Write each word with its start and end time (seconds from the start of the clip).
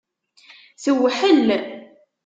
Tewḥel. 0.83 1.47